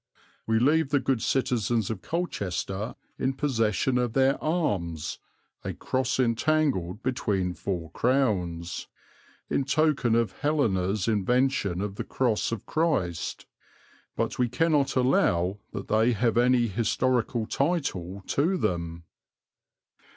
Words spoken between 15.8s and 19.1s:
they have any historical title to them."